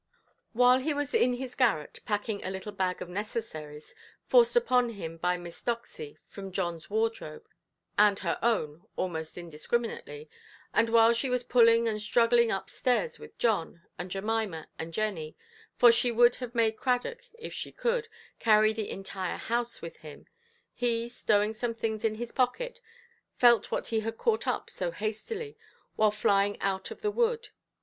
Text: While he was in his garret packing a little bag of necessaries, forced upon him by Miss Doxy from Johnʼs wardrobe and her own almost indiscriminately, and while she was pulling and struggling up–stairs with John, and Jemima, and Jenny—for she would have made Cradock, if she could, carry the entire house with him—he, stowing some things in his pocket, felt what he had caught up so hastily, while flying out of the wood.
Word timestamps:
While 0.53 0.79
he 0.79 0.95
was 0.95 1.13
in 1.13 1.33
his 1.35 1.53
garret 1.53 1.99
packing 2.07 2.43
a 2.43 2.49
little 2.49 2.71
bag 2.71 3.03
of 3.03 3.07
necessaries, 3.09 3.93
forced 4.25 4.55
upon 4.55 4.89
him 4.89 5.17
by 5.17 5.37
Miss 5.37 5.61
Doxy 5.63 6.17
from 6.25 6.51
Johnʼs 6.51 6.89
wardrobe 6.89 7.45
and 7.99 8.17
her 8.17 8.39
own 8.41 8.83
almost 8.95 9.37
indiscriminately, 9.37 10.27
and 10.73 10.89
while 10.89 11.13
she 11.13 11.29
was 11.29 11.43
pulling 11.43 11.87
and 11.87 12.01
struggling 12.01 12.49
up–stairs 12.49 13.19
with 13.19 13.37
John, 13.37 13.83
and 13.99 14.09
Jemima, 14.09 14.69
and 14.79 14.91
Jenny—for 14.91 15.91
she 15.91 16.11
would 16.11 16.37
have 16.37 16.55
made 16.55 16.77
Cradock, 16.77 17.21
if 17.37 17.53
she 17.53 17.71
could, 17.71 18.07
carry 18.39 18.73
the 18.73 18.89
entire 18.89 19.37
house 19.37 19.83
with 19.83 19.97
him—he, 19.97 21.09
stowing 21.09 21.53
some 21.53 21.75
things 21.75 22.03
in 22.03 22.15
his 22.15 22.31
pocket, 22.31 22.79
felt 23.35 23.69
what 23.69 23.85
he 23.85 23.99
had 23.99 24.17
caught 24.17 24.47
up 24.47 24.67
so 24.71 24.89
hastily, 24.89 25.59
while 25.95 26.09
flying 26.09 26.59
out 26.59 26.89
of 26.89 27.03
the 27.03 27.11
wood. 27.11 27.49